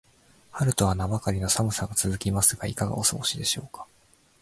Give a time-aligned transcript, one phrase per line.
[0.51, 3.85] 春とは名ばかりの寒さが続きますが、いかがお過ごしでしょうか。